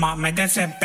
me 0.00 0.32
desespera. 0.32 0.79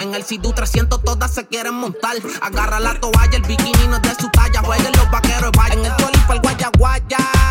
En 0.00 0.14
el 0.14 0.24
Sidu 0.24 0.52
300 0.52 1.02
todas 1.04 1.32
se 1.32 1.46
quieren 1.46 1.74
montar. 1.74 2.16
Agarra 2.40 2.80
la 2.80 2.98
toalla, 2.98 3.36
el 3.36 3.42
bikini 3.42 3.86
no 3.88 3.96
es 3.96 4.02
de 4.02 4.14
su 4.16 4.28
talla. 4.30 4.62
Jueguen 4.62 4.92
los 4.96 5.10
vaqueros, 5.10 5.52
vayan 5.56 5.78
en 5.78 5.86
el 5.86 5.92
para 5.92 6.34
el 6.34 6.40
guaya 6.40 6.70
guaya. 6.76 7.41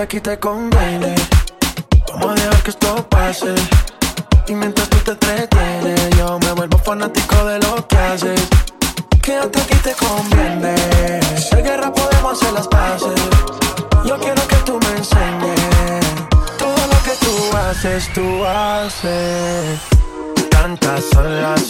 hasta 0.00 0.16
aquí 0.16 0.20
te 0.20 0.38
conviene. 0.38 1.14
Vamos 2.08 2.30
a 2.30 2.34
dejar 2.34 2.62
que 2.62 2.70
esto 2.70 3.06
pase. 3.10 3.54
Y 4.48 4.54
mientras 4.54 4.88
tú 4.88 4.96
te 5.04 5.10
entretienes, 5.10 6.16
yo 6.16 6.38
me 6.38 6.52
vuelvo 6.52 6.78
fanático 6.78 7.44
de 7.44 7.58
lo 7.58 7.86
que 7.86 7.98
haces. 7.98 8.40
Que 9.20 9.36
hasta 9.36 9.60
aquí 9.60 9.74
te 9.84 9.92
conviene. 9.92 10.74
Si 11.36 11.54
hay 11.54 11.62
guerra, 11.62 11.92
podemos 11.92 12.32
hacer 12.32 12.52
las 12.54 12.66
paces. 12.68 13.12
Yo 14.06 14.18
quiero 14.18 14.40
que 14.48 14.56
tú 14.64 14.80
me 14.80 14.96
enseñes 14.96 16.00
todo 16.56 16.80
lo 16.92 16.98
que 17.04 17.14
tú 17.20 17.56
haces, 17.58 18.10
tú 18.14 18.46
haces. 18.46 19.80
Tantas 20.50 21.04
son 21.12 21.42
las 21.42 21.68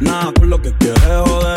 Nada 0.00 0.32
por 0.32 0.46
lo 0.46 0.60
que 0.60 0.72
quieres 0.72 1.00
joder. 1.04 1.53